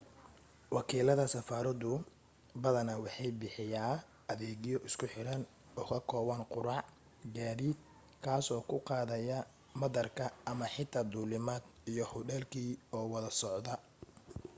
wakiilada 0.75 1.25
safaradu 1.33 1.91
badanaa 2.63 3.01
waxay 3.03 3.31
bixiyaa 3.39 3.93
adeegyo 4.31 4.77
isku 4.87 5.05
xiran 5.13 5.41
oo 5.79 5.85
ka 5.89 5.97
kooban 6.09 6.41
quraac 6.53 6.85
gaadiid 7.35 7.77
kaa 8.23 8.39
soo 8.47 8.61
/ 8.65 8.67
kuu 8.69 8.85
qaadaya 8.89 9.37
madaarka 9.81 10.23
ama 10.51 10.65
xitaa 10.73 11.09
duulimaad 11.11 11.63
iyo 11.91 12.03
hudheelkii 12.11 12.71
oo 12.97 13.05
wada 13.13 13.31
socda 13.41 13.73